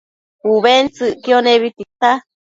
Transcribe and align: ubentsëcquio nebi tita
ubentsëcquio 0.53 1.37
nebi 1.45 1.69
tita 1.77 2.11